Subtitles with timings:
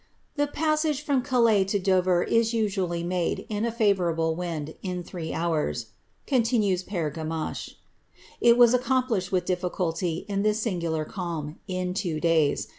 [0.01, 0.03] ^
[0.35, 5.31] The passage from Calais to Dover is usually made, in a ftvoureble wind, ill three
[5.31, 5.89] hours,^'
[6.25, 7.75] continues lV;re Gamachc;^*
[8.41, 12.67] it was accomplished with difUculty, in this singular calm, in two days.